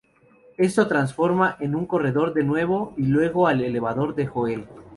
Esto 0.57 0.87
transforma 0.87 1.57
en 1.59 1.75
un 1.75 1.85
corredor 1.85 2.33
de 2.33 2.43
nuevo, 2.43 2.95
y 2.97 3.03
luego 3.05 3.45
al 3.47 3.61
elevador 3.63 4.15
de 4.15 4.25
Joel. 4.25 4.67